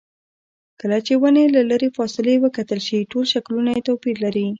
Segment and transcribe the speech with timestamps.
[0.79, 4.47] کله چې ونې له لرې فاصلې وکتل شي ټول شکلونه یې توپیر لري.